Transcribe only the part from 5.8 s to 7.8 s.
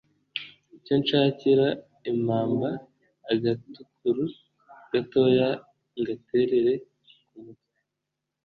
ngaterere ku mutwe